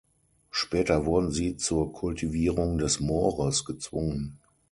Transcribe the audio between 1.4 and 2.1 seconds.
zur